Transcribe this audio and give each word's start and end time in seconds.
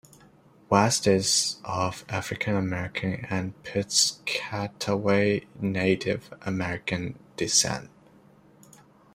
West 0.67 1.05
is 1.05 1.57
of 1.63 2.03
African 2.09 2.55
American 2.55 3.23
and 3.29 3.53
Piscataway 3.61 5.45
Native 5.61 6.33
American 6.41 7.19
descent. 7.37 7.91